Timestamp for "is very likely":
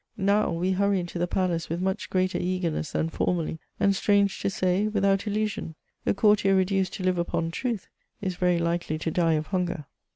8.19-8.97